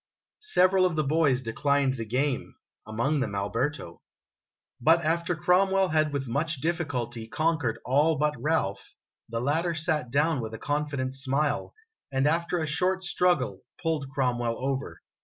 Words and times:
Several 0.39 0.83
of 0.87 0.95
the 0.95 1.03
boys 1.03 1.43
declined 1.43 1.93
the 1.93 2.07
game 2.07 2.55
among 2.87 3.19
them 3.19 3.35
Alberto. 3.35 4.01
But 4.81 5.03
after 5.05 5.35
Cromwell 5.35 5.89
had 5.89 6.11
with 6.11 6.27
much 6.27 6.59
difficulty 6.59 7.27
conquered 7.27 7.77
all 7.85 8.17
but 8.17 8.33
Ralph, 8.39 8.95
the 9.29 9.39
latter 9.39 9.75
sat 9.75 10.11
clown 10.11 10.41
with 10.41 10.55
a 10.55 10.57
confident 10.57 11.13
smile, 11.13 11.75
and 12.11 12.25
after 12.27 12.57
a 12.57 12.65
short 12.65 13.03
struggle 13.03 13.61
pulled 13.79 14.09
Cromwell 14.09 14.55
over. 14.57 15.03